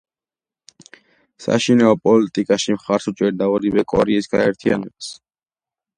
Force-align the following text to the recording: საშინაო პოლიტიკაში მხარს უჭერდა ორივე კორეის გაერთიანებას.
საშინაო 1.45 1.91
პოლიტიკაში 2.07 2.77
მხარს 2.77 3.07
უჭერდა 3.13 3.53
ორივე 3.59 3.87
კორეის 3.95 4.31
გაერთიანებას. 4.37 5.13